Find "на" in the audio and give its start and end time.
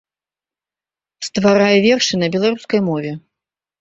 2.23-2.31